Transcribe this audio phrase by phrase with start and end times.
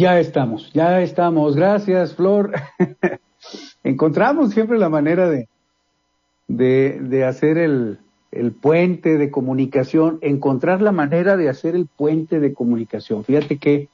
[0.00, 1.56] Ya estamos, ya estamos.
[1.56, 2.52] Gracias, Flor.
[3.84, 5.46] Encontramos siempre la manera de,
[6.48, 7.98] de, hacer el,
[8.32, 13.24] el, puente de comunicación, encontrar la manera de hacer el puente de comunicación.
[13.24, 13.88] Fíjate que,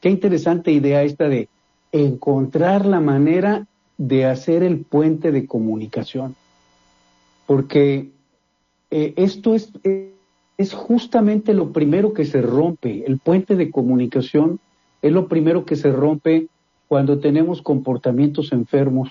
[0.00, 1.48] qué interesante idea esta de
[1.90, 6.36] encontrar la manera de hacer el puente de comunicación.
[7.48, 8.10] Porque
[8.92, 9.72] eh, esto es,
[10.56, 14.60] es justamente lo primero que se rompe, el puente de comunicación
[15.02, 16.48] es lo primero que se rompe
[16.88, 19.10] cuando tenemos comportamientos enfermos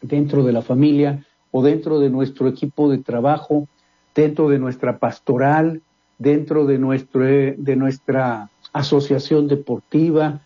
[0.00, 3.68] dentro de la familia o dentro de nuestro equipo de trabajo,
[4.14, 5.82] dentro de nuestra pastoral,
[6.18, 10.40] dentro de, nuestro, de nuestra asociación deportiva,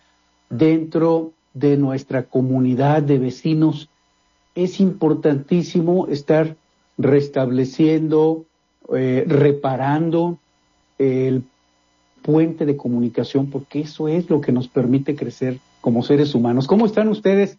[0.51, 3.89] dentro de nuestra comunidad de vecinos.
[4.55, 6.57] Es importantísimo estar
[6.99, 8.45] restableciendo,
[8.95, 10.39] eh, reparando
[10.99, 11.43] el
[12.25, 16.67] puente de comunicación, porque eso es lo que nos permite crecer como seres humanos.
[16.67, 17.59] ¿Cómo están ustedes?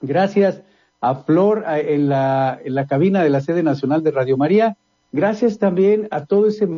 [0.00, 0.62] Gracias
[1.00, 4.76] a Flor en, la, en la cabina de la sede nacional de Radio María.
[5.12, 6.68] Gracias también a todo ese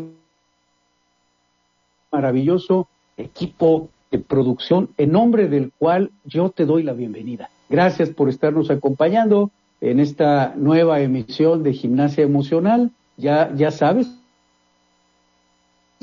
[2.12, 7.48] maravilloso equipo de producción en nombre del cual yo te doy la bienvenida.
[7.70, 9.50] Gracias por estarnos acompañando
[9.80, 12.90] en esta nueva emisión de Gimnasia Emocional.
[13.16, 14.08] Ya, ya sabes,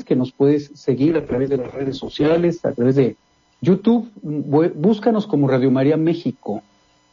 [0.04, 3.16] que nos puedes seguir a través de las redes sociales, a través de
[3.60, 4.10] YouTube.
[4.22, 6.62] Búscanos como Radio María México.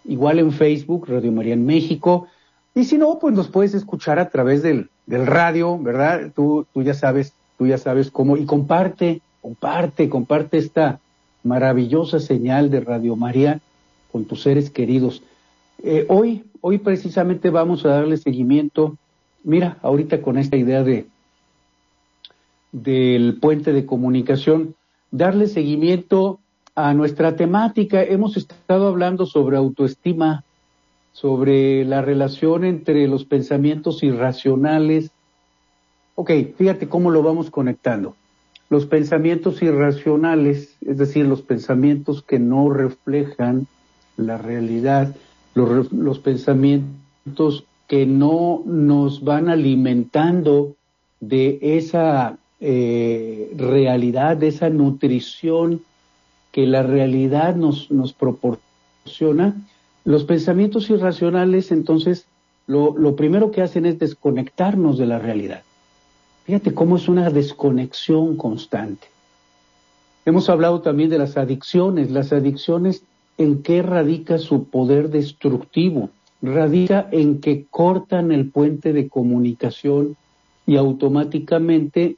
[0.06, 2.28] Igual en Facebook, Radio María en México.
[2.76, 6.32] Y si no, pues nos puedes escuchar a través del, del radio, ¿verdad?
[6.36, 8.38] Tú, tú ya sabes, tú ya sabes cómo.
[8.38, 11.00] Y comparte, comparte, comparte esta
[11.44, 13.60] maravillosa señal de Radio María
[14.12, 15.24] con tus seres queridos.
[15.84, 18.98] Eh, hoy, hoy precisamente vamos a darle seguimiento.
[19.44, 21.06] Mira, ahorita con esta idea de
[22.72, 24.76] del puente de comunicación,
[25.12, 26.40] darle seguimiento
[26.76, 28.04] a nuestra temática.
[28.04, 30.44] Hemos estado hablando sobre autoestima,
[31.12, 35.12] sobre la relación entre los pensamientos irracionales.
[36.16, 38.16] Ok, fíjate cómo lo vamos conectando.
[38.70, 43.68] Los pensamientos irracionales, es decir, los pensamientos que no reflejan
[44.16, 45.16] la realidad,
[45.56, 50.76] los, los pensamientos que no nos van alimentando
[51.20, 55.82] de esa eh, realidad, de esa nutrición
[56.52, 59.56] que la realidad nos, nos proporciona,
[60.04, 62.26] los pensamientos irracionales entonces
[62.68, 65.64] lo, lo primero que hacen es desconectarnos de la realidad.
[66.46, 69.08] Fíjate cómo es una desconexión constante.
[70.26, 72.12] Hemos hablado también de las adicciones.
[72.12, 73.04] Las adicciones,
[73.38, 76.10] ¿en qué radica su poder destructivo?
[76.42, 80.16] Radica en que cortan el puente de comunicación
[80.68, 82.18] y automáticamente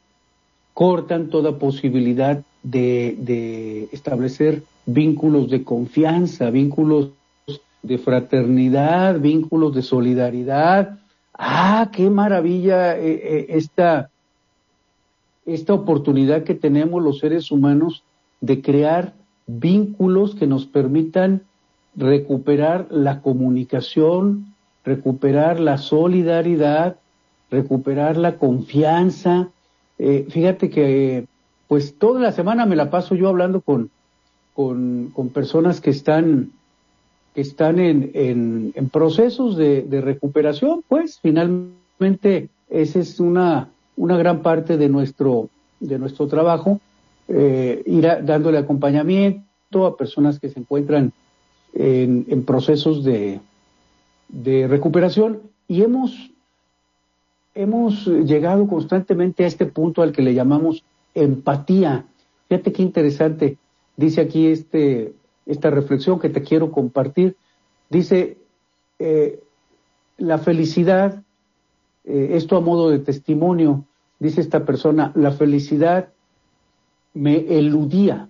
[0.73, 7.09] cortan toda posibilidad de, establecer vínculos de confianza, vínculos
[7.81, 10.99] de fraternidad, vínculos de solidaridad.
[11.33, 14.09] Ah, qué maravilla eh, eh, esta,
[15.45, 18.03] esta oportunidad que tenemos los seres humanos
[18.39, 19.13] de crear
[19.47, 21.43] vínculos que nos permitan
[21.95, 24.53] recuperar la comunicación,
[24.85, 26.97] recuperar la solidaridad,
[27.49, 29.49] recuperar la confianza,
[30.03, 31.27] eh, fíjate que
[31.67, 33.91] pues toda la semana me la paso yo hablando con,
[34.55, 36.49] con, personas que están,
[37.35, 38.09] que están en,
[38.73, 45.49] en, procesos de, recuperación, pues finalmente esa es una, una gran parte de nuestro,
[45.79, 46.81] de nuestro trabajo,
[47.27, 51.13] eh, ir dándole acompañamiento a personas que se encuentran
[51.75, 53.39] en, en procesos de,
[54.29, 55.43] de recuperación.
[55.67, 56.31] Y hemos
[57.53, 60.83] hemos llegado constantemente a este punto al que le llamamos
[61.13, 62.05] empatía.
[62.47, 63.57] Fíjate qué interesante.
[63.97, 65.13] Dice aquí este,
[65.45, 67.35] esta reflexión que te quiero compartir.
[67.89, 68.37] Dice,
[68.99, 69.41] eh,
[70.17, 71.23] la felicidad,
[72.05, 73.85] eh, esto a modo de testimonio,
[74.19, 76.09] dice esta persona, la felicidad
[77.13, 78.29] me eludía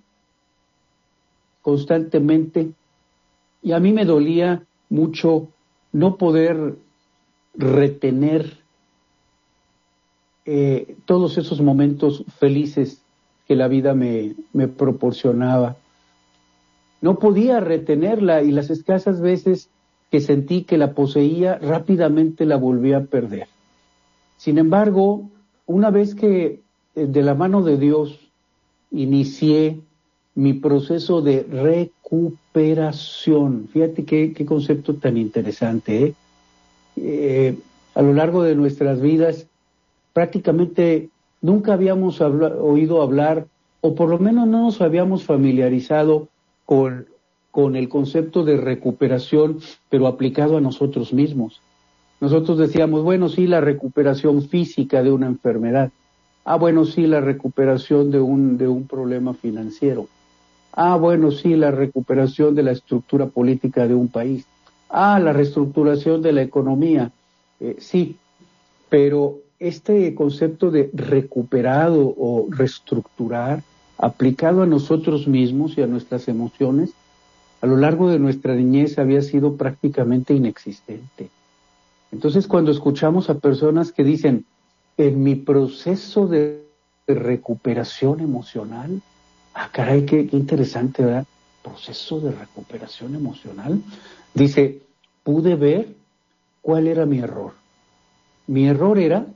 [1.61, 2.71] constantemente
[3.61, 5.47] y a mí me dolía mucho
[5.91, 6.75] no poder
[7.53, 8.60] retener
[10.45, 13.01] eh, todos esos momentos felices
[13.47, 15.75] que la vida me, me proporcionaba.
[17.01, 19.69] No podía retenerla y las escasas veces
[20.11, 23.47] que sentí que la poseía rápidamente la volví a perder.
[24.37, 25.29] Sin embargo,
[25.65, 26.61] una vez que
[26.95, 28.19] eh, de la mano de Dios
[28.91, 29.79] inicié
[30.35, 36.13] mi proceso de recuperación, fíjate qué, concepto tan interesante, ¿eh?
[36.97, 37.57] Eh,
[37.95, 39.47] a lo largo de nuestras vidas
[40.13, 41.09] prácticamente
[41.41, 43.47] nunca habíamos oído hablar
[43.81, 46.27] o por lo menos no nos habíamos familiarizado
[46.65, 47.07] con,
[47.75, 49.59] el concepto de recuperación,
[49.89, 51.61] pero aplicado a nosotros mismos.
[52.21, 55.91] Nosotros decíamos, bueno, sí, la recuperación física de una enfermedad.
[56.45, 60.07] Ah, bueno, sí, la recuperación de un, de un problema financiero.
[60.71, 64.45] Ah, bueno, sí, la recuperación de la estructura política de un país.
[64.89, 67.11] Ah, la reestructuración de la economía.
[67.59, 68.15] Eh, sí,
[68.89, 73.61] pero este concepto de recuperado o reestructurar
[73.99, 76.93] aplicado a nosotros mismos y a nuestras emociones,
[77.61, 81.29] a lo largo de nuestra niñez había sido prácticamente inexistente.
[82.11, 84.45] Entonces, cuando escuchamos a personas que dicen,
[84.97, 86.65] en mi proceso de
[87.07, 88.99] recuperación emocional,
[89.53, 91.27] ah, caray, qué, qué interesante, ¿verdad?
[91.61, 93.79] Proceso de recuperación emocional.
[94.33, 94.81] Dice,
[95.23, 95.93] pude ver
[96.63, 97.53] cuál era mi error.
[98.47, 99.27] Mi error era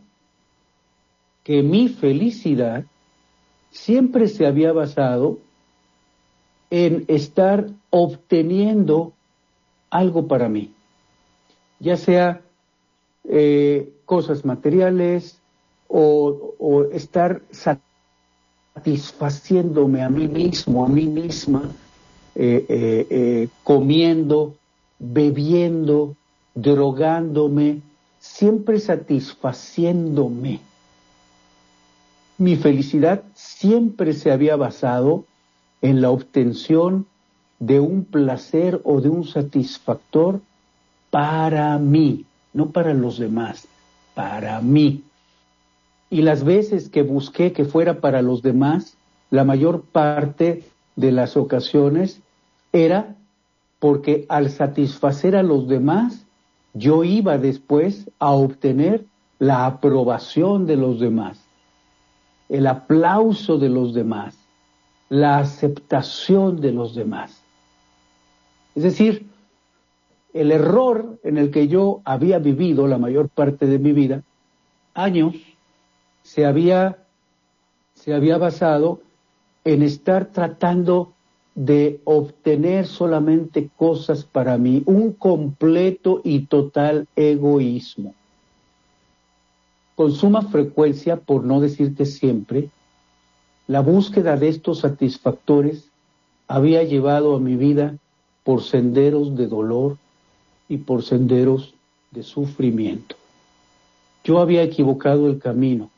[1.46, 2.84] que mi felicidad
[3.70, 5.38] siempre se había basado
[6.72, 9.14] en estar obteniendo
[9.92, 10.74] algo para mí,
[11.80, 12.42] ya sea
[13.26, 15.40] eh, cosas materiales
[15.88, 17.44] o, estar
[18.74, 21.72] satisfaciéndome a mí mismo, a mí misma,
[22.34, 24.56] eh, eh, comiendo,
[24.98, 26.16] bebiendo,
[26.56, 27.82] drogándome,
[28.20, 30.60] siempre satisfaciéndome.
[32.38, 35.26] Mi felicidad siempre se había basado
[35.82, 37.06] en la obtención
[37.60, 40.42] de un placer o de un satisfactor
[41.10, 43.68] para mí, no para los demás,
[44.14, 45.04] para mí.
[46.10, 48.98] Y las veces que busqué que fuera para los demás,
[49.30, 50.64] la mayor parte
[50.96, 52.20] de las ocasiones
[52.74, 53.16] era
[53.80, 56.26] porque al satisfacer a los demás,
[56.74, 59.06] yo iba después a obtener
[59.40, 61.45] la aprobación de los demás,
[62.50, 64.38] el aplauso de los demás,
[65.10, 67.42] la aceptación de los demás.
[68.76, 69.26] Es decir,
[70.34, 74.24] el error en el que yo había vivido la mayor parte de mi vida,
[74.94, 75.36] años,
[76.24, 76.98] se había,
[77.94, 79.00] se había basado
[79.64, 81.14] en estar tratando
[81.56, 88.14] de obtener solamente cosas para mí, un completo y total egoísmo.
[89.96, 92.70] Con suma frecuencia, por no decir que siempre,
[93.68, 95.90] la búsqueda de estos satisfactores
[96.48, 97.98] había llevado a mi vida
[98.44, 99.98] por senderos de dolor
[100.70, 101.74] y por senderos
[102.12, 103.16] de sufrimiento.
[104.24, 105.90] Yo había equivocado el camino,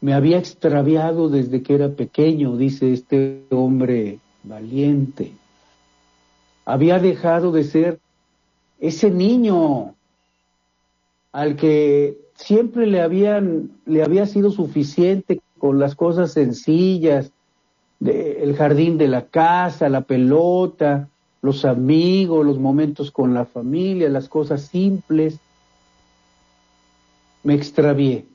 [0.00, 5.32] me había extraviado desde que era pequeño, dice este hombre valiente.
[6.64, 8.00] Había dejado de ser
[8.78, 9.94] ese niño
[11.32, 17.32] al que siempre le habían le había sido suficiente con las cosas sencillas,
[18.00, 21.08] el jardín de la casa, la pelota,
[21.42, 25.38] los amigos, los momentos con la familia, las cosas simples.
[27.42, 28.26] Me extravié.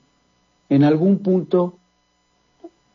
[0.68, 1.74] En algún punto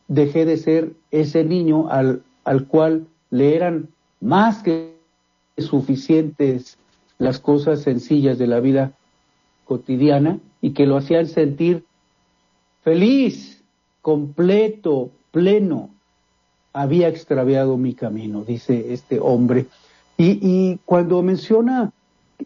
[0.08, 3.88] dejé de ser ese niño al al cual le eran
[4.20, 4.96] más que
[5.58, 6.78] suficientes
[7.18, 8.92] las cosas sencillas de la vida
[9.66, 11.84] cotidiana y que lo hacían sentir
[12.82, 13.62] feliz,
[14.02, 15.90] completo, pleno.
[16.72, 19.66] Había extraviado mi camino, dice este hombre.
[20.16, 21.92] Y, cuando menciona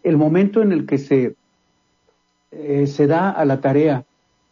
[0.03, 1.35] el momento en el que se,
[2.51, 4.05] eh, se da a la tarea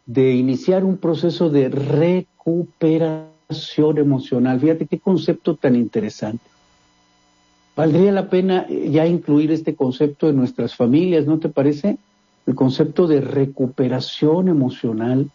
[0.06, 3.32] de iniciar un proceso de recuperación,
[3.96, 4.60] emocional.
[4.60, 6.44] Fíjate qué concepto tan interesante.
[7.76, 11.98] Valdría la pena ya incluir este concepto en nuestras familias, ¿no te parece?
[12.46, 15.30] El concepto de recuperación emocional.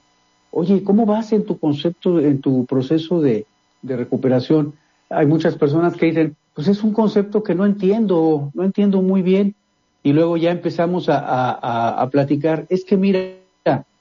[0.52, 3.46] Oye, ¿cómo vas en tu concepto, en tu proceso de,
[3.84, 4.74] recuperación?
[5.10, 9.22] Hay muchas personas que dicen, pues es un concepto que no entiendo, no entiendo muy
[9.22, 9.56] bien.
[10.04, 13.20] Y luego ya empezamos a, platicar, es que mira,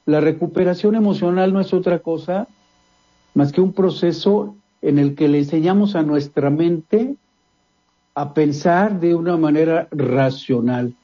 [0.04, 2.46] la recuperación emocional no es otra cosa
[3.34, 7.16] más que un proceso en el que le enseñamos a nuestra mente
[8.14, 10.94] a pensar de una manera racional.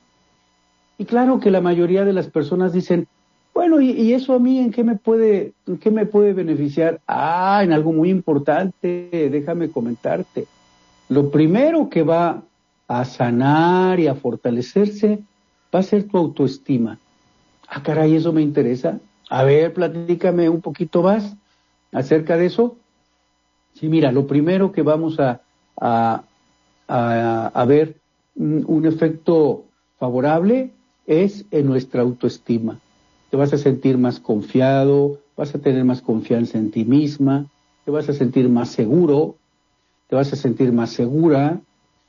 [1.02, 3.09] Y claro que la mayoría de las personas dicen,
[3.52, 7.00] bueno, ¿y, eso a mí en qué me puede, en qué me puede beneficiar?
[7.09, 10.47] Ah, en algo muy importante, déjame comentarte.
[11.09, 12.44] Lo primero que va
[12.87, 15.18] a sanar y a fortalecerse
[15.75, 17.00] va a ser tu autoestima.
[17.66, 19.00] Ah, caray, eso me interesa.
[19.28, 21.35] A ver, platícame un poquito más
[21.90, 22.76] acerca de eso.
[23.75, 25.40] Sí, mira, lo primero que vamos a,
[25.80, 26.23] a,
[26.87, 27.97] a, ver
[28.37, 29.64] un efecto
[29.99, 30.71] favorable
[31.06, 32.78] es en nuestra autoestima.
[33.30, 37.47] Te vas a sentir más confiado, vas a tener más confianza en ti misma,
[37.85, 39.37] te vas a sentir más seguro,
[40.09, 41.61] te vas a sentir más segura,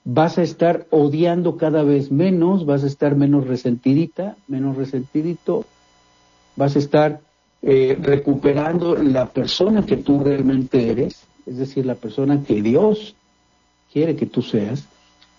[0.03, 5.65] vas a estar odiando cada vez menos, vas a estar menos resentidita, menos resentidito,
[6.55, 7.21] vas a estar
[7.61, 13.15] eh, recuperando la persona que tú realmente eres, es decir, la persona que Dios
[13.91, 14.85] quiere que tú seas.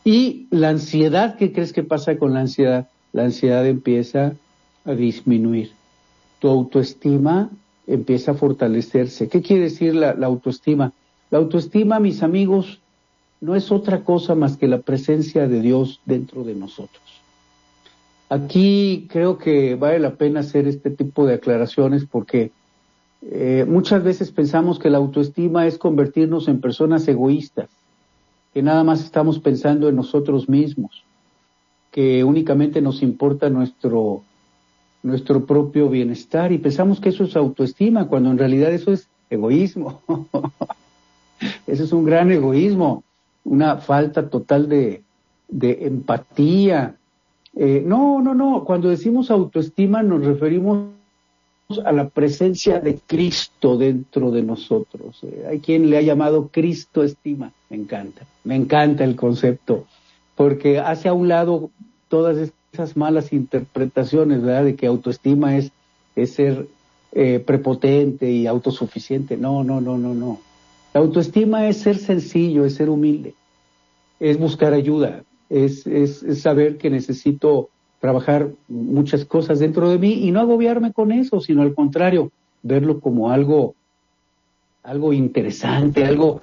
[0.04, 2.88] Y la ansiedad, ¿qué crees que pasa con la ansiedad?
[3.14, 4.35] La ansiedad empieza
[4.85, 5.71] a disminuir.
[6.40, 7.49] Tu autoestima
[7.87, 9.28] empieza a fortalecerse.
[9.28, 10.92] ¿Qué quiere decir la, autoestima?
[11.30, 12.80] La autoestima, mis amigos,
[13.40, 17.02] no es otra cosa más que la presencia de Dios dentro de nosotros.
[18.30, 22.50] Aquí creo que vale la pena hacer este tipo de aclaraciones porque
[23.23, 27.68] eh, muchas veces pensamos que la autoestima es convertirnos en personas egoístas,
[28.52, 31.03] que nada más estamos pensando en nosotros mismos,
[31.95, 34.25] que únicamente nos importa nuestro,
[35.05, 40.03] nuestro propio bienestar y pensamos que eso es autoestima, cuando en realidad eso es egoísmo.
[41.69, 43.05] eso es un gran egoísmo
[43.45, 45.03] una falta total de,
[45.49, 46.97] de empatía.
[47.55, 50.89] Eh, no, no, no, cuando decimos autoestima nos referimos
[51.85, 55.21] a la presencia de Cristo dentro de nosotros.
[55.23, 57.53] Eh, hay quien le ha llamado Cristo estima.
[57.71, 59.87] Me encanta, me encanta el concepto,
[60.37, 61.71] porque hace a un lado
[62.09, 64.64] todas esas malas interpretaciones, ¿verdad?
[64.64, 65.71] De que autoestima es,
[66.17, 66.67] es ser
[67.12, 69.37] eh, prepotente y autosuficiente.
[69.37, 70.41] No, no, no, no, no.
[70.95, 73.35] La autoestima es ser sencillo, es ser humilde,
[74.21, 77.69] es buscar ayuda, es, es, saber que necesito
[78.00, 82.31] trabajar muchas cosas dentro de mí y no agobiarme con eso, sino al contrario,
[82.62, 83.75] verlo como algo,
[84.85, 86.43] algo interesante, algo,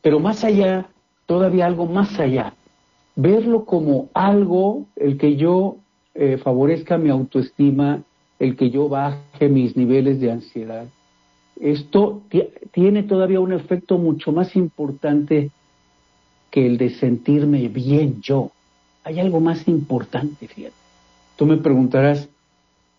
[0.00, 0.88] pero más allá,
[1.26, 2.54] todavía algo más allá,
[3.20, 5.76] verlo como algo, el que yo
[6.14, 8.02] eh, favorezca mi autoestima,
[8.38, 10.86] el que yo baje mis niveles de ansiedad,
[11.60, 12.22] esto
[12.72, 15.50] tiene todavía un efecto mucho más importante
[16.50, 18.50] que el de sentirme bien yo.
[19.04, 20.74] Hay algo más importante, fíjate.
[21.36, 22.28] Tú me preguntarás,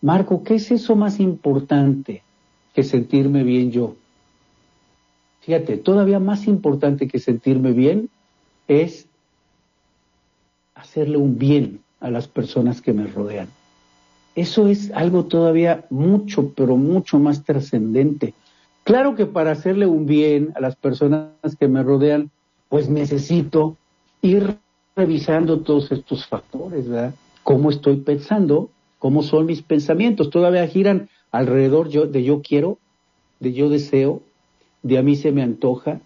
[0.00, 2.22] Marco, ¿qué es eso más importante
[2.74, 3.96] que sentirme bien yo?
[5.40, 8.10] Fíjate, todavía más importante que sentirme bien
[8.68, 9.08] es
[10.82, 13.48] hacerle un bien a las personas que me rodean.
[14.34, 18.34] Eso es algo todavía mucho, pero mucho más trascendente.
[18.82, 22.30] Claro que para hacerle un bien a las personas que me rodean,
[22.68, 23.76] pues necesito
[24.22, 24.56] ir
[24.96, 27.14] revisando todos estos factores, ¿verdad?
[27.44, 28.68] ¿Cómo estoy pensando?
[28.98, 30.30] ¿Cómo son mis pensamientos?
[30.30, 32.78] Todavía giran alrededor de yo quiero,
[33.38, 34.20] de yo deseo,
[34.82, 36.00] de a mí se me antoja,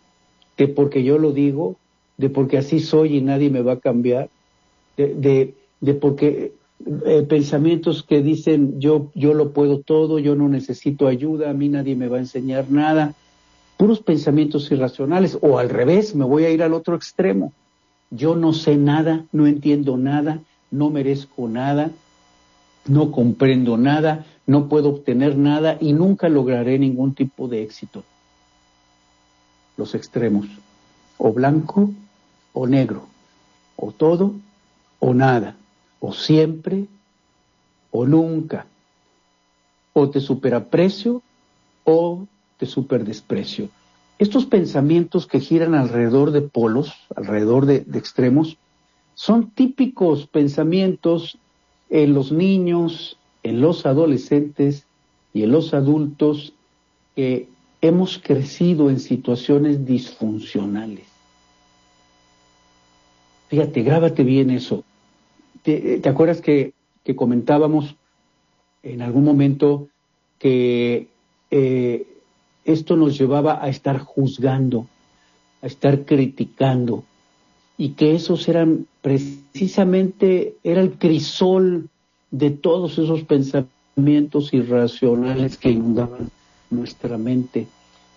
[0.58, 1.76] de porque yo lo digo,
[2.18, 4.28] de porque así soy y nadie me va a cambiar,
[4.96, 6.52] de, de, porque
[7.06, 11.68] eh, pensamientos que dicen yo, yo lo puedo todo, yo no necesito ayuda, a mí
[11.68, 13.14] nadie me va a enseñar nada,
[13.76, 17.52] puros pensamientos irracionales, o al revés, me voy a ir al otro extremo.
[18.10, 21.90] Yo no sé nada, no entiendo nada, no merezco nada,
[22.86, 28.04] no comprendo nada, no puedo obtener nada y nunca lograré ningún tipo de éxito.
[29.76, 30.46] Los extremos,
[31.18, 31.90] o blanco
[32.52, 33.02] o negro,
[33.76, 34.34] o todo
[34.98, 35.56] o nada
[36.00, 36.86] o siempre
[37.90, 38.66] o nunca.
[39.92, 41.22] O te superaprecio
[41.84, 42.26] o
[42.58, 43.68] te superdesprecio.
[44.18, 48.56] Estos pensamientos que giran alrededor de polos, alrededor de, de extremos,
[49.14, 51.38] son típicos pensamientos
[51.88, 54.86] en los niños, en los adolescentes
[55.32, 56.52] y en los adultos
[57.14, 57.48] que
[57.80, 61.06] hemos crecido en situaciones disfuncionales.
[63.48, 64.84] Fíjate, grábate bien eso.
[65.66, 66.74] ¿Te, acuerdas que,
[67.16, 67.96] comentábamos
[68.84, 69.88] en algún momento
[70.38, 71.08] que
[71.50, 72.06] eh,
[72.64, 74.86] esto nos llevaba a estar juzgando,
[75.62, 77.02] a estar criticando,
[77.76, 81.88] y que esos eran precisamente, era el crisol
[82.30, 86.30] de todos esos pensamientos irracionales que inundaban
[86.70, 87.66] nuestra mente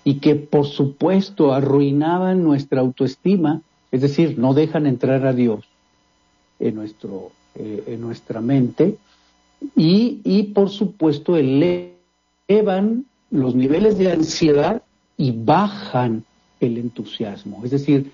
[0.03, 5.65] y que por supuesto arruinaban nuestra autoestima, es decir, no dejan entrar a Dios
[6.59, 8.97] en, nuestro, eh, en nuestra mente.
[9.75, 14.81] Y, y por supuesto elevan los niveles de ansiedad
[15.17, 16.23] y bajan
[16.59, 18.11] el entusiasmo, es decir,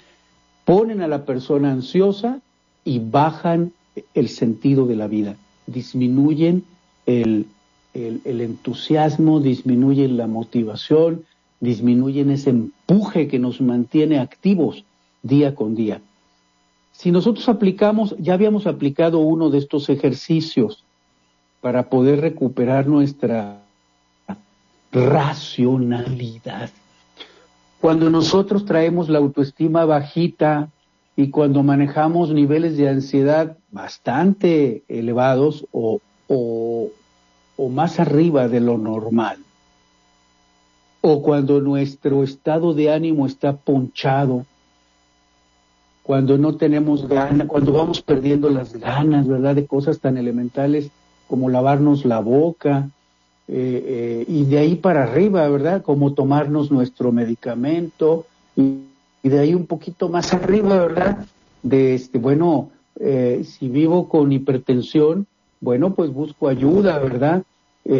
[0.65, 2.39] ponen a la persona ansiosa
[2.83, 3.71] y bajan
[4.13, 5.35] el sentido de la vida,
[5.67, 6.63] disminuyen
[7.05, 7.47] el,
[7.93, 11.23] el, entusiasmo, disminuyen la motivación,
[11.59, 14.83] disminuyen ese empuje que nos mantiene activos
[15.23, 16.01] día con día.
[16.97, 20.83] Si nosotros aplicamos, ya habíamos aplicado uno de estos ejercicios
[21.59, 23.59] para poder recuperar nuestra
[24.91, 26.69] racionalidad.
[27.81, 30.69] Cuando nosotros traemos la autoestima bajita
[31.17, 36.89] y cuando manejamos niveles de ansiedad bastante elevados o, o,
[37.69, 39.39] más arriba de lo normal,
[41.01, 44.45] o cuando nuestro estado de ánimo está ponchado,
[46.05, 49.55] cuando no tenemos ganas, cuando vamos perdiendo las ganas, ¿verdad?
[49.55, 50.91] De cosas tan elementales
[51.27, 52.91] como lavarnos la boca,
[53.47, 55.81] eh, eh, y de ahí para arriba, ¿verdad?
[55.81, 58.81] Como tomarnos nuestro medicamento, y,
[59.23, 61.25] de ahí un poquito más arriba, ¿verdad?
[61.63, 62.69] De este, bueno,
[62.99, 65.25] eh, si vivo con hipertensión,
[65.59, 67.43] bueno, pues busco ayuda, ¿verdad?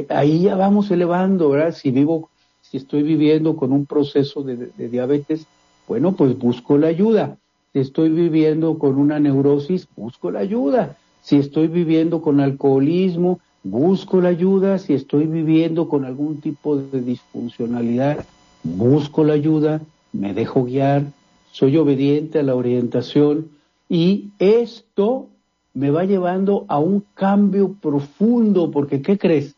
[0.09, 1.73] ahí ya vamos elevando, ¿verdad?
[1.73, 2.29] Si vivo,
[2.61, 5.45] si estoy viviendo con un proceso de diabetes,
[5.87, 7.37] bueno, pues busco la ayuda
[7.79, 10.97] estoy viviendo con una neurosis, busco la ayuda.
[11.21, 14.79] Si estoy viviendo con alcoholismo, busco la ayuda.
[14.79, 18.25] Si estoy viviendo con algún tipo de disfuncionalidad,
[18.63, 19.81] busco la ayuda,
[20.13, 21.03] me dejo guiar,
[21.51, 23.49] soy obediente a la orientación
[23.89, 25.27] y esto
[25.73, 29.55] me va llevando a un cambio profundo, porque ¿qué crees?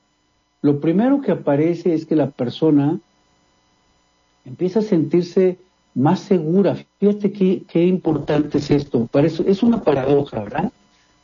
[0.61, 2.99] Lo primero que aparece es que la persona
[4.45, 5.59] empieza a sentirse
[5.97, 6.77] más segura.
[6.99, 9.09] Fíjate qué, qué importante es esto.
[9.13, 10.71] es una paradoja, ¿verdad?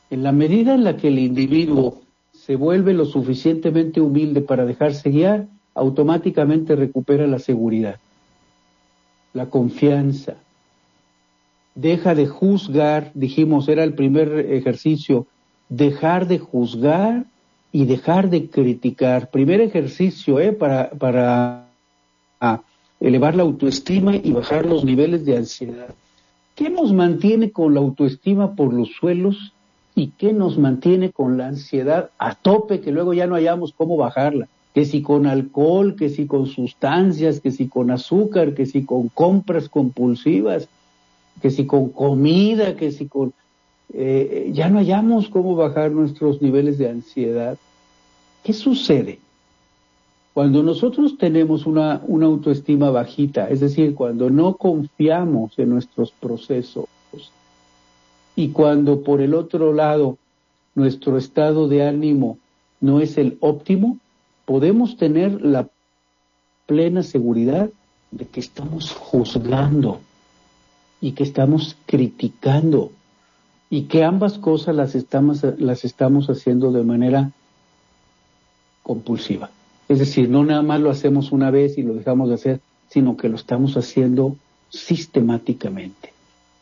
[0.09, 5.11] En la medida en la que el individuo se vuelve lo suficientemente humilde para dejarse
[5.11, 7.97] guiar, automáticamente recupera la seguridad,
[9.33, 10.35] la confianza.
[11.75, 15.27] Deja de juzgar, dijimos, era el primer ejercicio,
[15.69, 17.25] dejar de juzgar
[17.71, 19.29] y dejar de criticar.
[19.29, 20.51] Primer ejercicio, ¿eh?
[20.51, 21.67] Para, para
[23.03, 25.93] elevar la autoestima y bajar los niveles de ansiedad.
[26.55, 29.53] ¿Qué nos mantiene con la autoestima por los suelos
[29.93, 33.97] y qué nos mantiene con la ansiedad a tope que luego ya no hayamos cómo
[33.97, 34.47] bajarla?
[34.73, 39.09] Que si con alcohol, que si con sustancias, que si con azúcar, que si con
[39.09, 40.69] compras compulsivas,
[41.41, 43.33] que si con comida, que si con...
[43.93, 47.57] Eh, ya no hayamos cómo bajar nuestros niveles de ansiedad.
[48.43, 49.19] ¿Qué sucede?
[50.33, 56.85] Cuando nosotros tenemos una, una autoestima bajita, es decir, cuando no confiamos en nuestros procesos
[58.35, 60.17] y cuando por el otro lado
[60.73, 62.39] nuestro estado de ánimo
[62.81, 63.99] no es el óptimo,
[64.45, 65.67] podemos tener la
[66.65, 67.69] plena seguridad
[68.09, 69.99] de que estamos juzgando
[70.99, 72.91] y que estamos criticando
[73.69, 77.31] y que ambas cosas las estamos, las estamos haciendo de manera
[78.81, 79.49] compulsiva.
[79.89, 83.17] Es decir, no nada más lo hacemos una vez y lo dejamos de hacer, sino
[83.17, 84.35] que lo estamos haciendo
[84.69, 86.13] sistemáticamente.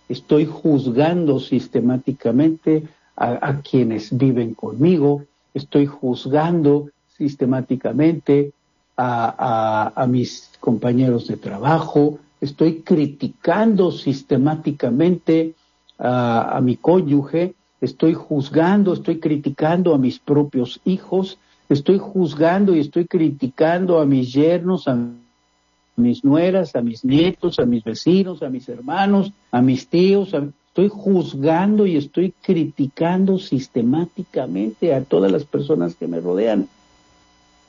[0.09, 2.83] Estoy juzgando sistemáticamente
[3.15, 8.51] a, quienes viven conmigo, estoy juzgando sistemáticamente
[8.97, 15.53] a, mis compañeros de trabajo, estoy criticando sistemáticamente
[15.99, 21.37] a, mi cónyuge, estoy juzgando, estoy criticando a mis propios hijos,
[21.73, 24.97] estoy juzgando y estoy criticando a mis yernos, a
[25.95, 30.33] mis nueras, a mis nietos, a mis vecinos, a mis hermanos, a mis tíos,
[30.67, 36.67] estoy juzgando y estoy criticando sistemáticamente a todas las personas que me rodean.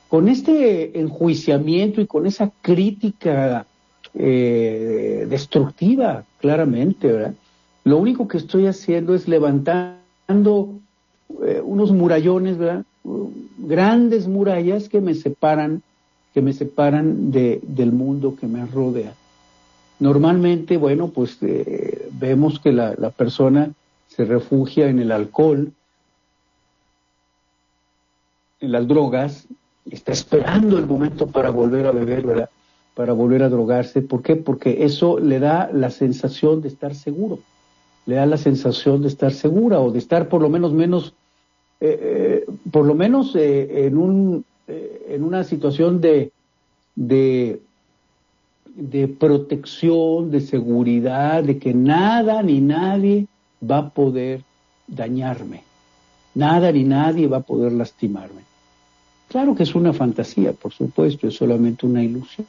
[0.09, 3.67] Con este enjuiciamiento y con esa crítica
[4.15, 7.35] eh, destructiva, claramente, ¿verdad?
[7.85, 10.79] Lo único que estoy haciendo es levantando
[11.45, 12.85] eh, unos murallones, ¿verdad?
[13.62, 15.83] Grandes murallas que me separan,
[16.35, 19.14] que me separan de, del mundo que me rodea.
[19.98, 23.70] Normalmente, bueno, pues eh, vemos que la, la persona
[24.09, 25.72] se refugia en el alcohol,
[28.61, 29.46] en las drogas,
[29.90, 32.51] está esperando el momento para volver a beber, ¿verdad?
[32.94, 34.03] Para volver a drogarse.
[34.03, 34.37] ¿Por qué?
[34.37, 37.38] Porque eso le da la sensación de estar seguro,
[38.07, 41.14] le da la sensación de estar segura o de estar por lo menos menos
[41.85, 46.31] eh, por lo menos en, un, en una situación de,
[46.95, 47.61] de,
[49.18, 53.27] protección, de seguridad, de que nada ni nadie
[53.68, 54.42] va a poder
[54.87, 55.64] dañarme.
[56.35, 58.42] Nada ni nadie va a poder lastimarme.
[59.29, 62.47] Claro que es una fantasía, por supuesto, es solamente una ilusión.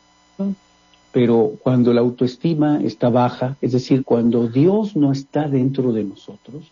[1.11, 6.71] Pero cuando la autoestima está baja, es decir, cuando Dios no está dentro de nosotros,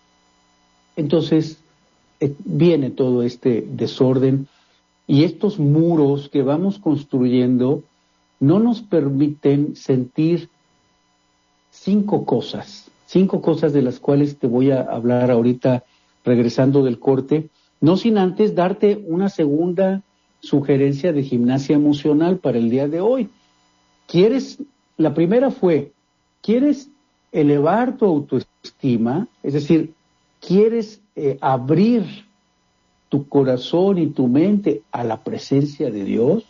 [0.95, 1.70] entonces eh,
[2.45, 4.47] viene todo este desorden
[5.07, 7.83] y estos muros que vamos construyendo
[8.39, 10.49] no nos permiten sentir
[11.69, 15.83] cinco cosas, cinco cosas de las cuales te voy a hablar ahorita
[16.23, 20.01] regresando del corte, no sin antes darte una segunda
[20.39, 23.29] sugerencia de gimnasia emocional para el día de hoy.
[24.07, 24.59] ¿Quieres?
[24.97, 25.91] La primera fue,
[26.41, 26.89] ¿quieres
[27.31, 29.27] elevar tu autoestima?
[29.41, 29.93] Es decir,
[30.39, 32.03] ¿quieres eh, abrir
[33.09, 36.45] tu corazón y tu mente a la presencia de Dios?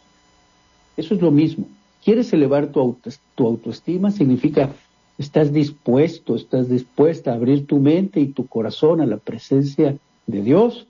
[0.98, 1.66] Eso es lo mismo.
[2.04, 2.98] ¿Quieres elevar tu,
[3.36, 4.12] tu autoestima?
[4.12, 4.70] Significa,
[5.18, 9.98] estás dispuesto, estás dispuesta a abrir tu mente y tu corazón a la presencia
[10.28, 10.88] de Dios.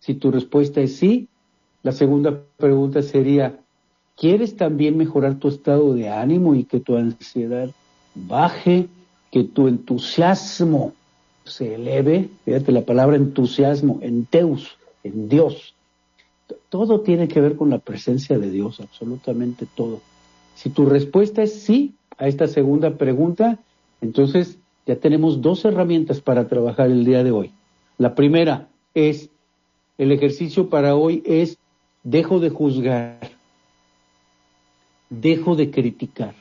[0.00, 1.28] Si tu respuesta es sí,
[1.82, 3.58] la segunda pregunta sería,
[4.18, 7.70] ¿Quieres también mejorar tu estado de ánimo y que tu ansiedad
[8.16, 8.88] baje,
[9.30, 10.92] que tu entusiasmo
[11.48, 12.28] se eleve?
[12.44, 15.74] Fíjate la palabra entusiasmo, en Teus, en Dios.
[16.68, 20.00] Todo tiene que ver con la presencia de Dios, absolutamente todo.
[20.54, 23.58] Si tu respuesta es sí a esta segunda pregunta,
[24.00, 27.52] entonces ya tenemos dos herramientas para trabajar el día de hoy.
[27.98, 29.30] La primera es,
[29.98, 31.58] el ejercicio para hoy es,
[32.04, 33.38] dejo de juzgar
[35.10, 36.34] dejo de criticar.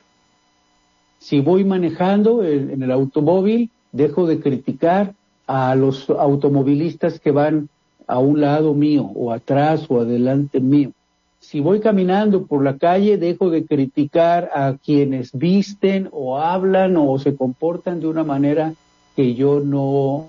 [1.19, 5.13] Si voy manejando en, el automóvil, dejo de criticar
[5.47, 7.69] a los automovilistas que van
[8.07, 10.91] a un lado mío o atrás o adelante mío.
[11.39, 17.17] Si voy caminando por la calle, dejo de criticar a quienes visten o hablan o
[17.19, 18.73] se comportan de una manera
[19.15, 20.27] que yo no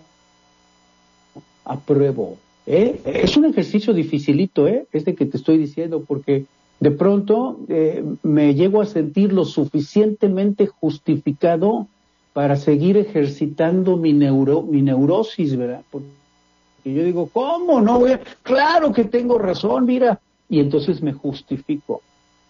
[1.64, 2.36] apruebo.
[2.66, 3.00] ¿eh?
[3.04, 4.86] Es un ejercicio dificilito, ¿eh?
[4.92, 6.44] este que te estoy diciendo, porque
[6.80, 11.88] de pronto eh, me llego a sentir lo suficientemente justificado
[12.38, 15.82] para seguir ejercitando mi, neuro, mi neurosis, ¿verdad?
[15.90, 16.06] Porque
[16.84, 18.00] yo digo, ¿cómo no?
[18.44, 20.20] Claro que tengo razón, mira.
[20.48, 22.00] Y entonces me justifico.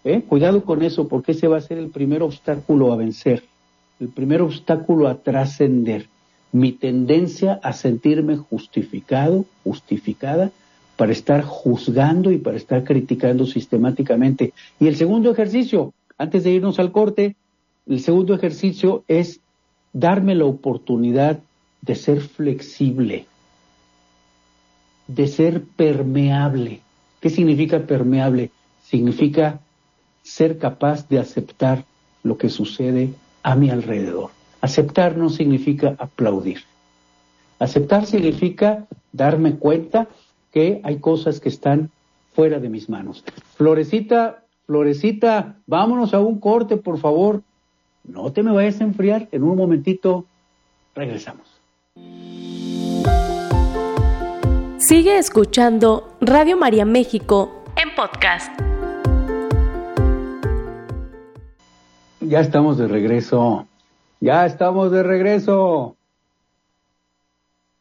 [0.04, 0.20] ¿eh?
[0.28, 3.44] Cuidado con eso, porque ese va a ser el primer obstáculo a vencer,
[3.98, 6.06] el primer obstáculo a trascender.
[6.52, 10.50] Mi tendencia a sentirme justificado, justificada,
[10.98, 14.52] para estar juzgando y para estar criticando sistemáticamente.
[14.80, 17.36] Y el segundo ejercicio, antes de irnos al corte,
[17.86, 19.40] el segundo ejercicio es
[19.92, 21.40] darme la oportunidad
[21.82, 23.26] de ser flexible,
[25.06, 26.80] de ser permeable.
[27.20, 28.50] ¿Qué significa permeable?
[28.84, 29.60] Significa
[30.22, 31.84] ser capaz de aceptar
[32.22, 34.30] lo que sucede a mi alrededor.
[34.60, 36.62] Aceptar no significa aplaudir.
[37.58, 40.08] Aceptar significa darme cuenta
[40.52, 41.90] que hay cosas que están
[42.32, 43.24] fuera de mis manos.
[43.56, 47.42] Florecita, Florecita, vámonos a un corte, por favor.
[48.08, 49.28] No te me vayas a enfriar.
[49.32, 50.24] En un momentito
[50.94, 51.46] regresamos.
[54.78, 58.50] Sigue escuchando Radio María México en podcast.
[62.20, 63.66] Ya estamos de regreso.
[64.20, 65.96] Ya estamos de regreso.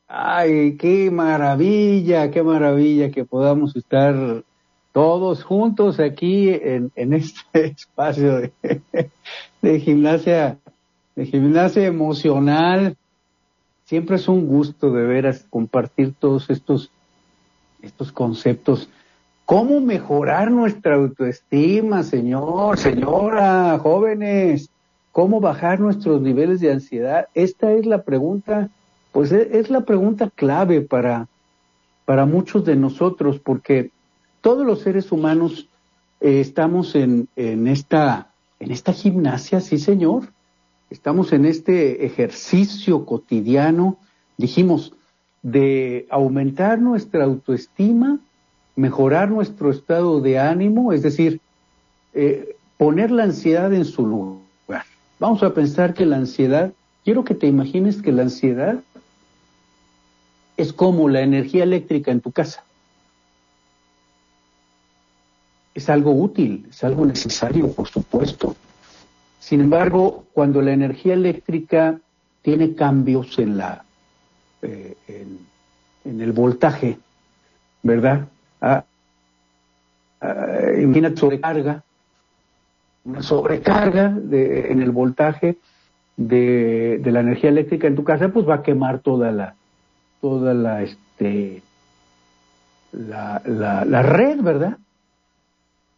[0.09, 4.43] Ay, qué maravilla, qué maravilla que podamos estar
[4.91, 7.43] todos juntos aquí en, este
[7.77, 8.51] espacio de,
[9.79, 10.57] gimnasia,
[11.15, 12.95] de gimnasia emocional.
[13.85, 16.91] Siempre es un gusto de veras compartir todos estos,
[17.81, 18.89] estos conceptos.
[19.45, 24.69] ¿Cómo mejorar nuestra autoestima, señor, señora, jóvenes?
[25.11, 27.27] ¿Cómo bajar nuestros niveles de ansiedad?
[27.33, 28.69] Esta es la pregunta
[29.17, 31.27] pues e, es la pregunta clave para,
[32.05, 33.89] para muchos de nosotros, porque
[34.41, 35.67] todos los seres humanos
[36.21, 38.26] eh, estamos en, en, esta,
[38.59, 40.29] en esta gimnasia, sí señor,
[40.89, 43.97] estamos en este ejercicio cotidiano,
[44.37, 44.93] dijimos,
[45.43, 48.19] de aumentar nuestra autoestima,
[48.75, 51.39] mejorar nuestro estado de ánimo, es decir,
[52.13, 54.85] eh, poner la ansiedad en su lugar.
[55.19, 58.81] Vamos a pensar que la ansiedad, quiero que te imagines que la ansiedad
[60.57, 62.63] es como la energía eléctrica en tu casa.
[65.77, 68.55] Es algo útil, es algo necesario, por supuesto.
[69.39, 71.99] Sin embargo, cuando la energía eléctrica
[72.41, 73.85] tiene cambios en, la,
[74.63, 74.95] eh,
[76.03, 76.97] en, el voltaje,
[77.83, 78.27] ¿verdad?
[78.59, 78.85] Ah,
[80.81, 81.83] imagínate sobrecarga,
[83.05, 85.57] una sobrecarga de, en el voltaje
[86.15, 89.53] de, de, la energía eléctrica en tu casa, pues va a quemar toda la,
[90.21, 91.61] toda la, este,
[92.93, 94.79] la, la, red, ¿verdad?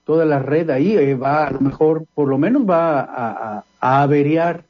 [0.10, 4.64] Toda la red ahí eh, va, a lo mejor, por lo menos va a, averiar,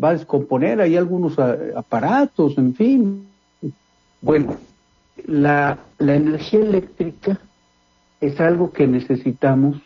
[0.00, 3.26] va a descomponer ahí algunos aparatos, en fin.
[4.22, 4.54] Bueno,
[5.26, 7.40] la, la energía eléctrica
[8.20, 9.78] es algo que necesitamos,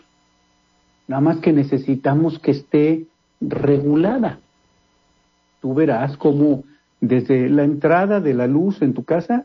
[1.09, 3.07] nada más que necesitamos que esté
[3.41, 4.39] regulada.
[5.63, 6.65] Tú verás cómo
[7.01, 9.45] desde la entrada de la luz en tu casa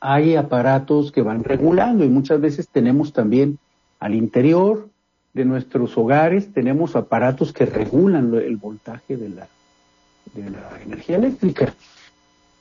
[0.00, 3.60] hay aparatos que van regulando y muchas veces tenemos también
[3.98, 4.88] al interior
[5.34, 9.48] de nuestros hogares, tenemos aparatos que regulan el voltaje de la,
[10.34, 11.74] de la energía eléctrica.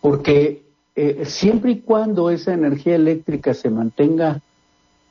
[0.01, 0.63] Porque
[0.95, 4.41] eh, siempre y cuando esa energía eléctrica se mantenga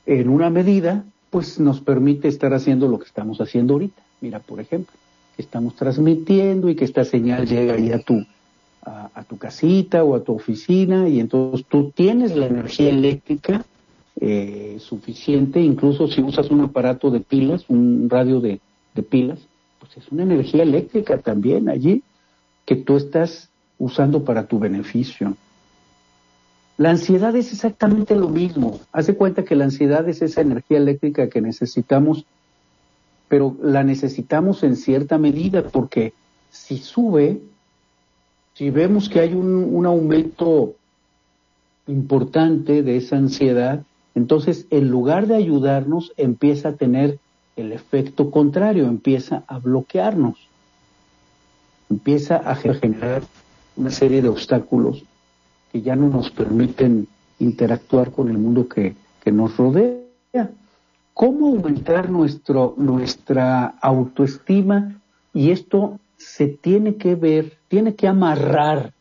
[0.06, 4.02] en una medida, pues nos permite estar haciendo lo que estamos haciendo ahorita.
[4.20, 4.94] Mira, por ejemplo,
[5.36, 8.24] que estamos transmitiendo y que esta señal llega ahí a tu,
[8.82, 13.64] a, tu casita o a tu oficina y entonces tú tienes la energía eléctrica
[14.20, 18.60] eh, suficiente, incluso si usas un aparato de pilas, un radio de,
[19.08, 19.40] pilas,
[19.80, 22.02] pues es una energía eléctrica también allí
[22.64, 25.36] que tú estás usando para tu beneficio.
[26.76, 28.80] La ansiedad es exactamente lo mismo.
[28.92, 32.24] Hace cuenta que la ansiedad es esa energía eléctrica que necesitamos,
[33.28, 36.12] pero la necesitamos en cierta medida porque
[36.50, 37.40] si sube,
[38.54, 40.76] si vemos que hay un, aumento
[41.88, 47.18] importante de esa ansiedad, entonces en lugar de ayudarnos empieza a tener
[47.56, 50.36] el efecto contrario, empieza a bloquearnos,
[51.90, 53.22] empieza a generar
[53.76, 55.04] una serie de obstáculos
[55.72, 58.94] que ya no nos permiten interactuar con el mundo que,
[59.26, 60.50] nos rodea.
[61.14, 65.00] ¿Cómo aumentar nuestro, nuestra autoestima?
[65.32, 68.92] Y esto se tiene que ver, tiene que amarrar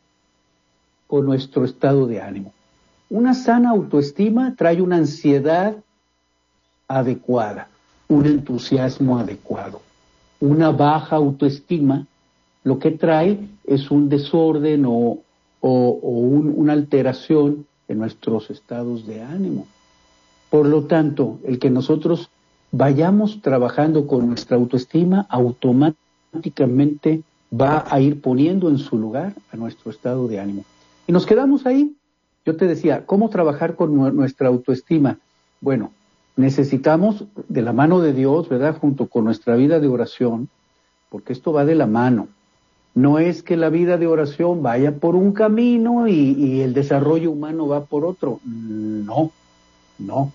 [1.08, 2.54] con nuestro estado de ánimo.
[3.14, 5.76] Una sana autoestima trae una ansiedad
[6.88, 7.68] adecuada,
[8.08, 9.82] un entusiasmo adecuado.
[10.40, 12.08] Una baja autoestima
[12.64, 15.20] lo que trae es un desorden o,
[15.62, 19.68] una alteración en nuestros estados de ánimo.
[20.50, 22.32] Por lo tanto, el que nosotros
[22.72, 27.22] vayamos trabajando con nuestra autoestima automáticamente
[27.54, 30.66] va a ir poniendo en su lugar a nuestro estado de ánimo.
[31.06, 31.96] Y nos quedamos ahí.
[32.46, 35.18] Yo te decía, ¿cómo trabajar con nuestra autoestima?
[35.62, 35.92] Bueno,
[36.36, 38.78] necesitamos de la mano de Dios, ¿verdad?
[38.78, 40.50] Junto con nuestra vida de oración,
[41.10, 42.28] porque esto va de la mano.
[42.96, 47.68] No es que la vida de oración vaya por un camino y, el desarrollo humano
[47.68, 48.40] va por otro.
[48.44, 49.32] No,
[49.98, 50.32] no.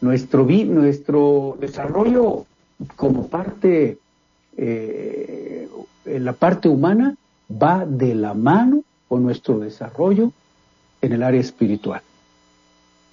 [0.00, 2.46] Nuestro, nuestro desarrollo
[2.96, 3.98] como parte,
[4.56, 5.68] eh,
[6.04, 7.16] la parte humana,
[7.50, 10.32] va de la mano con nuestro desarrollo
[11.02, 12.02] en el área espiritual.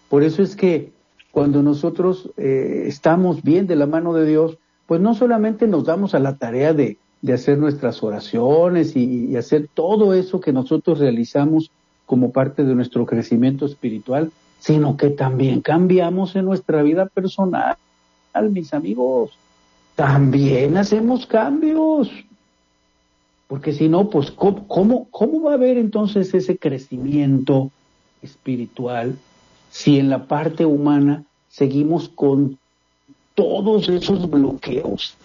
[0.10, 0.92] Por eso es que
[1.32, 6.16] cuando nosotros eh, estamos bien de la mano de Dios, pues no solamente nos damos
[6.16, 6.98] a la tarea de,
[7.34, 11.72] hacer nuestras oraciones y, hacer todo eso que nosotros realizamos
[12.06, 17.76] como parte de nuestro crecimiento espiritual, sino que también cambiamos en nuestra vida personal,
[18.52, 19.32] mis amigos.
[19.96, 22.12] También hacemos cambios.
[23.48, 27.72] Porque si no, pues ¿cómo, cómo, cómo va a haber entonces ese crecimiento
[28.22, 29.18] espiritual
[29.70, 32.58] si en la parte humana seguimos con
[33.36, 35.16] todos esos bloqueos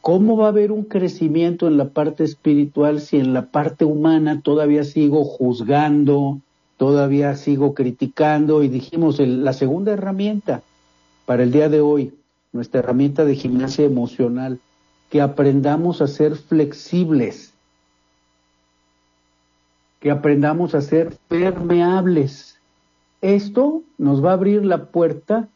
[0.00, 4.40] ¿Cómo va a haber un crecimiento en la parte espiritual si en la parte humana
[4.40, 6.40] todavía sigo juzgando,
[6.78, 8.62] todavía sigo criticando?
[8.62, 10.62] Y dijimos, la segunda herramienta
[11.26, 12.14] para el día de hoy,
[12.52, 14.58] nuestra herramienta de gimnasia emocional,
[15.10, 17.52] que aprendamos a ser flexibles,
[20.00, 22.58] que aprendamos a ser permeables.
[23.20, 25.48] Esto nos va a abrir la puerta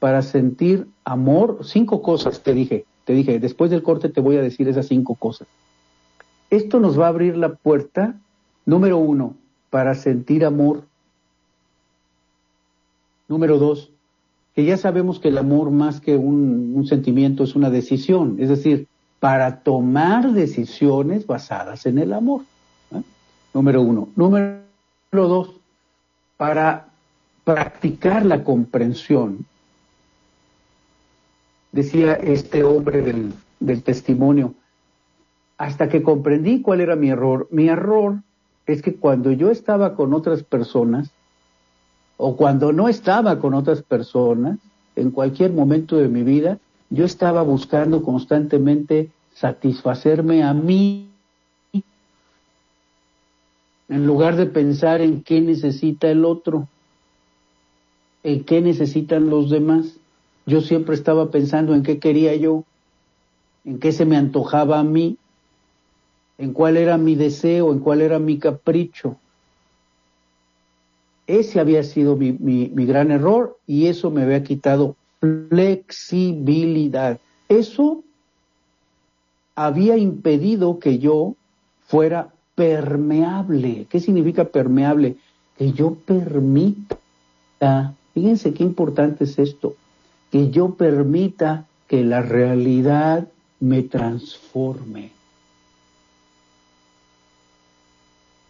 [0.00, 1.60] para sentir amor.
[1.62, 5.14] Cinco cosas te dije te dije, después del corte te voy a decir esas cinco
[5.14, 5.46] cosas.
[6.50, 8.16] Esto nos va a abrir la puerta,
[8.66, 9.36] número uno,
[9.70, 10.82] para sentir amor.
[13.28, 13.92] Número dos,
[14.56, 18.88] que ya sabemos que el amor más que un, sentimiento es una decisión, es decir,
[19.26, 22.42] para tomar decisiones basadas en el amor.
[23.52, 24.08] Número uno.
[24.14, 24.60] Número
[25.10, 25.50] dos,
[26.36, 26.86] para
[27.42, 29.44] practicar la comprensión
[31.72, 33.02] decía este hombre
[33.58, 34.54] del testimonio,
[35.58, 37.48] hasta que comprendí cuál era mi error.
[37.50, 38.20] Mi error
[38.64, 41.10] es que cuando yo estaba con otras personas,
[42.16, 44.60] o cuando no estaba con otras personas,
[44.94, 46.60] en cualquier momento de mi vida,
[46.90, 51.10] yo estaba buscando constantemente satisfacerme a mí
[53.88, 56.66] en lugar de pensar en qué necesita el otro,
[58.24, 59.98] en qué necesitan los demás.
[60.46, 62.64] Yo siempre estaba pensando en qué quería yo,
[63.64, 65.18] en qué se me antojaba a mí,
[66.38, 69.16] en cuál era mi deseo, en cuál era mi capricho.
[71.26, 77.18] Ese había sido mi, mi, gran error y eso me había quitado flexibilidad.
[77.48, 78.02] Eso
[79.56, 81.34] había impedido que yo
[81.86, 83.86] fuera permeable.
[83.88, 85.16] ¿Qué significa permeable?
[85.56, 86.98] Que yo permita,
[88.14, 89.74] fíjense qué importante es esto,
[90.30, 95.10] que yo permita que la realidad me transforme.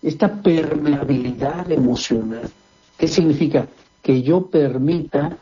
[0.02, 2.50] Esta permeabilidad emocional,
[2.98, 3.68] ¿qué significa?
[4.02, 5.38] Que yo permita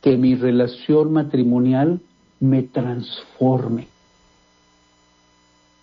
[0.00, 2.00] que mi relación matrimonial
[2.40, 3.93] me transforme.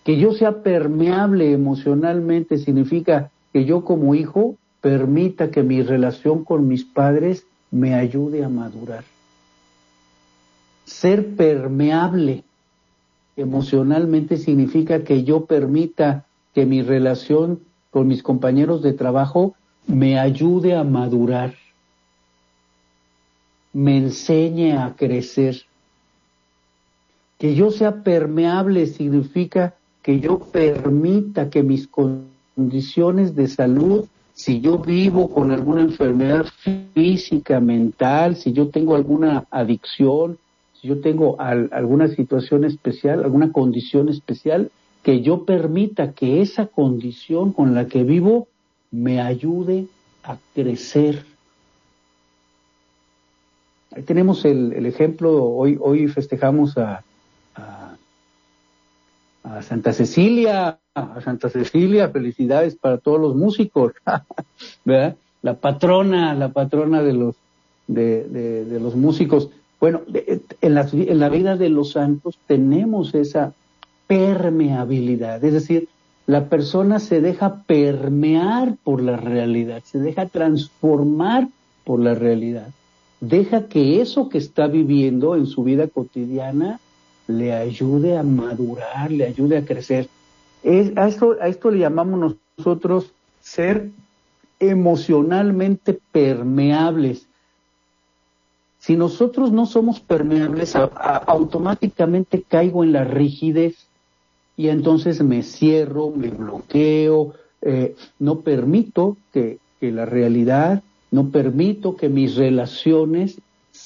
[0.03, 6.67] Que yo sea permeable emocionalmente significa que yo como hijo permita que mi relación con
[6.67, 9.03] mis padres me ayude a madurar.
[10.85, 12.43] Ser permeable
[13.37, 17.61] emocionalmente significa que yo permita que mi relación
[17.91, 19.55] con mis compañeros de trabajo
[19.87, 21.55] me ayude a madurar,
[23.73, 25.63] me enseñe a crecer.
[27.37, 34.79] Que yo sea permeable significa que yo permita que mis condiciones de salud, si yo
[34.79, 36.45] vivo con alguna enfermedad
[36.93, 40.37] física, mental, si yo tengo alguna adicción,
[40.79, 44.71] si yo tengo alguna situación especial, alguna condición especial,
[45.03, 48.47] que yo permita que esa condición con la que vivo
[48.89, 49.85] me ayude
[50.23, 51.25] a crecer.
[53.91, 57.03] Ahí tenemos el, ejemplo, hoy, hoy festejamos a,
[59.43, 63.93] a Santa Cecilia, a Santa Cecilia, felicidades para todos los músicos,
[64.85, 65.15] ¿verdad?
[65.41, 67.35] La patrona, la patrona de los,
[67.87, 69.49] de, de, los músicos.
[69.79, 70.01] Bueno,
[70.61, 73.53] en la, en la vida de los santos tenemos esa
[74.07, 75.87] permeabilidad, es decir,
[76.27, 81.47] la persona se deja permear por la realidad, se deja transformar
[81.83, 82.67] por la realidad,
[83.19, 86.79] deja que eso que está viviendo en su vida cotidiana
[87.31, 90.07] le ayude a madurar, le ayude a crecer.
[90.63, 93.89] Es, a, esto, a esto le llamamos nosotros ser
[94.59, 97.25] emocionalmente permeables.
[98.79, 103.87] Si nosotros no somos permeables, automáticamente caigo en la rigidez
[104.57, 111.95] y entonces me cierro, me bloqueo, eh, no permito que, que la realidad, no permito
[111.95, 113.37] que mis relaciones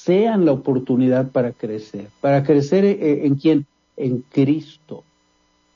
[0.06, 2.06] sean la oportunidad para crecer.
[2.20, 3.66] ¿Para crecer eh, eh, en quién?
[3.96, 5.02] En Cristo.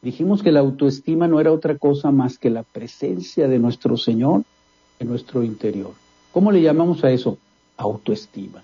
[0.02, 4.44] Dijimos que la autoestima no era otra cosa más que la presencia de nuestro Señor
[5.00, 5.90] en nuestro interior.
[6.30, 7.38] ¿Cómo le llamamos a eso?
[7.76, 8.62] Autoestima.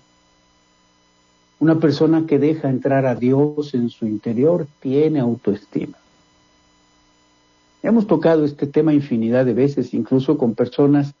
[1.59, 5.97] Una persona que deja entrar a Dios en su interior tiene autoestima.
[7.83, 11.13] Hemos tocado este tema infinidad de veces, incluso con personas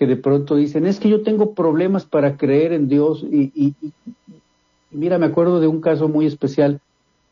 [0.00, 3.22] que de pronto dicen, es que yo tengo problemas para creer en Dios.
[3.22, 3.74] Y,
[4.90, 6.80] mira, me acuerdo de un caso muy especial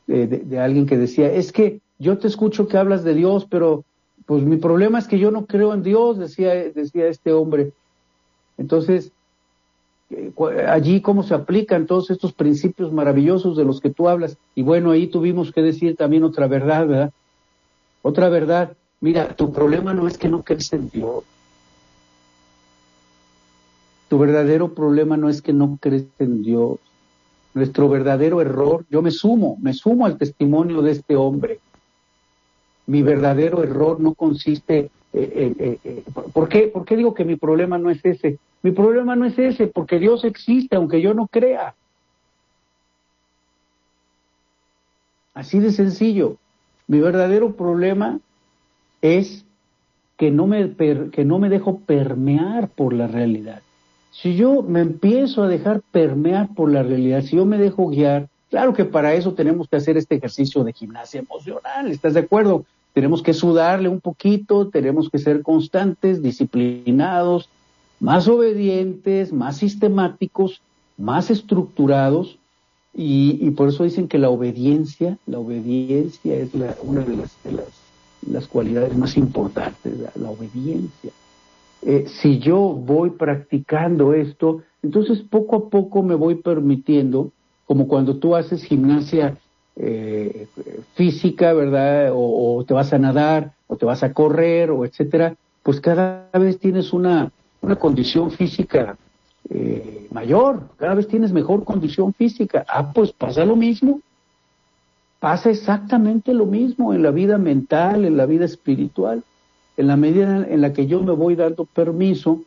[0.07, 3.85] de, de, alguien que decía, es que yo te escucho que hablas de Dios, pero
[4.27, 7.73] pues mi problema es que yo no creo en Dios, decía, decía este hombre.
[8.59, 9.13] Entonces,
[10.11, 10.31] eh,
[10.69, 14.37] allí cómo se aplican todos estos principios maravillosos de los que tú hablas.
[14.55, 17.13] Y bueno, ahí tuvimos que decir también otra verdad, ¿verdad?
[18.03, 18.77] Otra verdad.
[19.01, 21.25] Mira, tu problema no es que no crees en Dios.
[24.09, 26.79] Tu verdadero problema no es que no crees en Dios.
[27.55, 31.61] Nuestro verdadero error, yo me sumo, me sumo al testimonio de este hombre.
[32.87, 37.37] Mi verdadero error no consiste eh, eh, eh, ¿por, qué, ¿Por qué digo que mi
[37.37, 38.39] problema no es ese?
[38.63, 41.75] Mi problema no es ese, porque Dios existe, aunque yo no crea.
[45.35, 46.37] Así de sencillo.
[46.87, 48.21] Mi verdadero problema
[49.01, 49.45] es
[50.17, 53.63] que no me, que no me dejo permear por la realidad.
[54.11, 58.29] Si yo me empiezo a dejar permear por la realidad, si yo me dejo guiar,
[58.51, 62.65] claro que para eso tenemos que hacer este ejercicio de gimnasia emocional, ¿estás de acuerdo?
[62.95, 67.49] Tenemos que sudarle un poquito, tenemos que ser constantes, disciplinados,
[68.01, 70.61] más obedientes, más sistemáticos,
[70.97, 72.39] más estructurados,
[73.01, 76.51] y, por eso dicen que la obediencia, la obediencia es
[76.83, 77.37] una de las,
[78.29, 81.13] las, cualidades más importantes, la obediencia.
[81.83, 87.31] Eh, si yo voy practicando esto, entonces poco a poco me voy permitiendo,
[87.67, 89.37] como cuando tú haces gimnasia
[89.77, 90.49] eh,
[90.95, 92.11] física, ¿verdad?
[92.15, 96.59] O, te vas a nadar, o te vas a correr, o etcétera, pues cada vez
[96.59, 98.97] tienes una, una condición física
[99.51, 102.65] eh, mayor, cada vez tienes mejor condición física.
[102.69, 104.01] Ah, pues pasa lo mismo.
[105.21, 109.25] Pasa exactamente lo mismo en la vida mental, en la vida espiritual,
[109.79, 112.43] en la medida en la que yo me voy dando permiso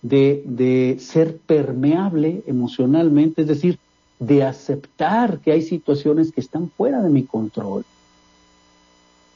[0.00, 3.78] de, ser permeable emocionalmente, es decir,
[4.18, 7.84] de aceptar que hay situaciones que están fuera de mi control.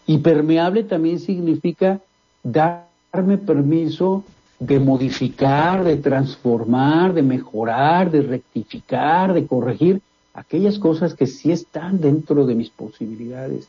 [0.07, 2.01] Y permeable también significa
[2.43, 4.25] darme permiso
[4.59, 10.01] de modificar, de transformar, de mejorar, de rectificar, de corregir
[10.33, 13.69] aquellas cosas que sí están dentro de mis posibilidades.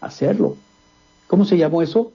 [0.00, 0.56] Hacerlo.
[1.28, 2.10] ¿Cómo se llamó eso?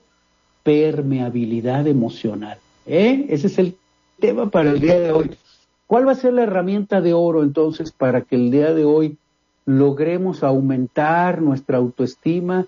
[0.68, 2.58] Permeabilidad emocional.
[2.84, 3.24] ¿Eh?
[3.30, 3.74] Ese es el
[4.20, 5.30] tema para el día de hoy.
[5.86, 9.16] ¿Cuál va a ser la herramienta de oro entonces para que el día de hoy
[9.64, 12.66] logremos aumentar nuestra autoestima,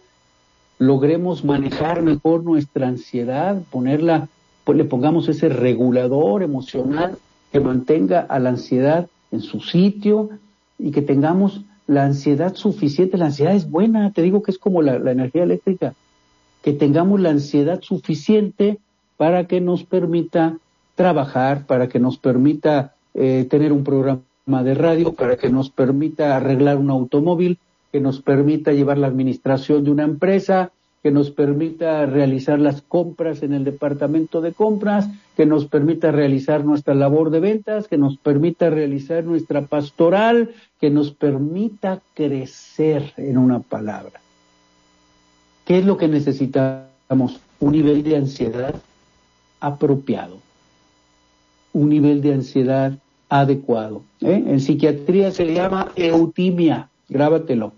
[0.78, 4.28] logremos manejar mejor nuestra ansiedad, ponerla,
[4.64, 7.18] pues le pongamos ese regulador emocional
[7.52, 10.30] que mantenga a la ansiedad en su sitio
[10.78, 13.18] y que tengamos la ansiedad suficiente.
[13.18, 15.92] La ansiedad es buena, te digo que es como la, la energía eléctrica,
[16.62, 18.78] que tengamos la ansiedad suficiente
[19.16, 20.58] para que nos permita
[20.94, 24.22] trabajar, para que nos permita eh, tener un programa
[24.62, 27.58] de radio para que nos permita arreglar un automóvil,
[27.92, 33.42] que nos permita llevar la administración de una empresa, que nos permita realizar las compras
[33.42, 38.18] en el departamento de compras, que nos permita realizar nuestra labor de ventas, que nos
[38.18, 40.50] permita realizar nuestra pastoral,
[40.80, 44.20] que nos permita crecer en una palabra.
[45.70, 47.38] ¿Qué es lo que necesitamos?
[47.60, 48.74] Un nivel de ansiedad
[49.60, 50.38] apropiado
[51.72, 52.98] un nivel de ansiedad
[53.28, 54.02] adecuado.
[54.20, 54.42] ¿eh?
[54.48, 57.70] En psiquiatría se llama eutimia, grábatelo.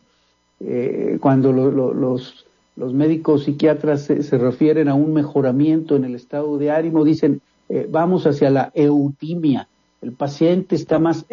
[0.60, 2.34] Eh, cuando los,
[2.76, 7.86] los, médicos psiquiatras se, refieren a un mejoramiento en el estado de ánimo, dicen, eh,
[7.90, 9.68] vamos hacia la eutimia.
[10.00, 11.26] El paciente está más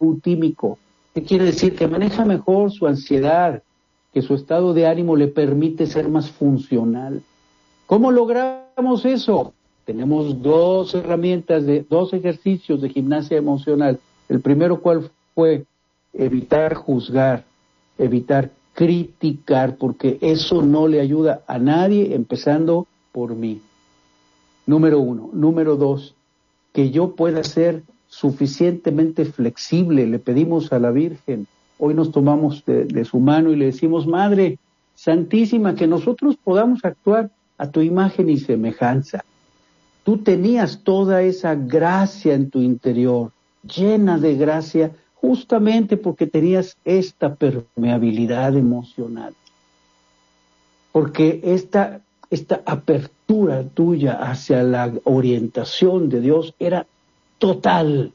[0.00, 0.76] eutímico.
[1.14, 1.74] ¿Qué quiere decir?
[1.74, 3.62] Que maneja mejor su ansiedad,
[4.14, 7.20] que su estado de ánimo le permite ser más funcional.
[7.86, 9.52] ¿Cómo logramos eso?
[9.84, 14.00] tenemos dos herramientas, de, dos ejercicios de gimnasia emocional.
[14.28, 15.64] El primero, ¿cuál fue?
[16.12, 17.44] Evitar juzgar,
[17.98, 23.60] evitar criticar, porque eso no le ayuda a nadie, empezando por mí.
[24.66, 25.30] Número uno.
[25.32, 26.14] Número dos,
[26.72, 30.06] que yo pueda ser suficientemente flexible.
[30.06, 31.46] Le pedimos a la Virgen,
[31.78, 34.58] hoy nos tomamos de, su mano y le decimos, Madre
[34.94, 39.24] Santísima, que nosotros podamos actuar a tu imagen y semejanza
[40.04, 47.34] Tú tenías toda esa gracia en tu interior, llena de gracia, justamente porque tenías esta
[47.34, 49.34] permeabilidad emocional.
[50.92, 56.86] Porque esta, esta apertura tuya hacia la orientación de Dios era
[57.38, 58.12] total.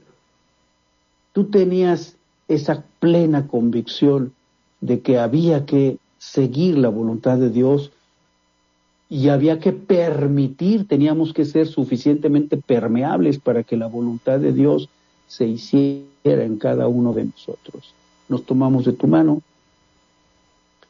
[1.33, 2.17] Tú tenías
[2.49, 4.33] esa plena convicción
[4.81, 7.91] de que había que seguir la voluntad de Dios
[9.07, 14.89] y había que permitir, teníamos que ser suficientemente permeables para que la voluntad de Dios
[15.27, 17.93] se hiciera en cada uno de nosotros.
[18.27, 19.41] Nos tomamos de tu mano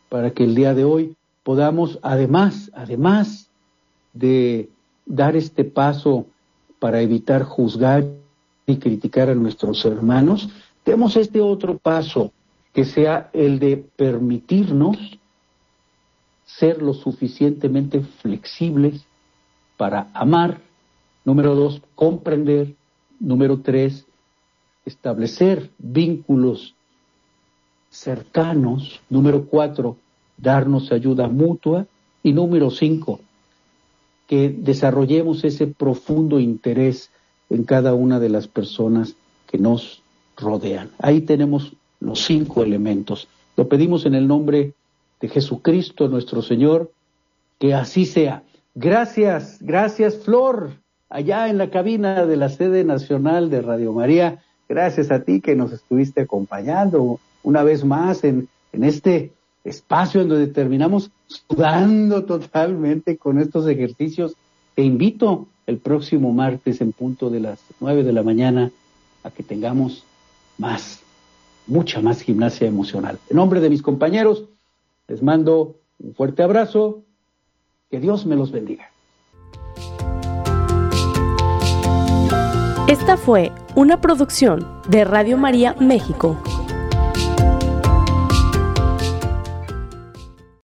[0.10, 3.50] para que el día de hoy podamos, además, además
[4.14, 4.70] de
[5.06, 6.26] dar este paso
[6.80, 8.06] para evitar juzgar
[8.66, 10.50] y criticar a nuestros hermanos,
[10.86, 12.32] demos este otro paso
[12.74, 14.98] que sea el de permitirnos
[16.46, 19.06] ser lo suficientemente flexibles
[19.78, 20.62] para amar.
[21.24, 22.76] Número dos, comprender.
[23.20, 24.06] Número tres,
[24.86, 26.74] establecer vínculos
[27.90, 29.02] cercanos.
[29.10, 29.98] Número cuatro,
[30.38, 31.86] darnos ayuda mutua.
[32.22, 33.22] Y número cinco,
[34.28, 37.10] que desarrollemos ese profundo interés
[37.50, 39.16] en cada una de las personas
[39.48, 40.02] que nos
[40.40, 40.90] rodean.
[41.00, 43.28] Ahí tenemos los cinco elementos.
[43.56, 44.74] Lo pedimos en el nombre
[45.20, 46.92] de Jesucristo nuestro Señor,
[47.60, 48.44] que así sea.
[48.76, 50.72] Gracias, gracias Flor,
[51.10, 54.42] allá en la cabina de la sede nacional de Radio María.
[54.70, 59.32] Gracias a ti que nos estuviste acompañando una vez más en, en este
[59.64, 64.36] espacio en donde terminamos sudando totalmente con estos ejercicios.
[64.76, 68.72] Te invito el próximo martes en punto de las nueve de la mañana
[69.24, 70.04] a que tengamos
[70.60, 71.00] más,
[71.66, 73.18] mucha más gimnasia emocional.
[73.30, 74.46] En nombre de mis compañeros,
[75.08, 77.04] les mando un fuerte abrazo,
[77.90, 78.92] que Dios me los bendiga.
[82.88, 86.38] Esta fue una producción de Radio María México.